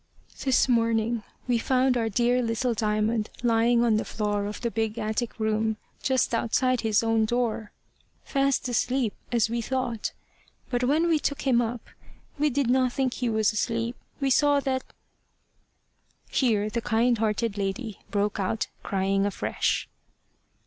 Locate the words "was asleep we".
13.29-14.31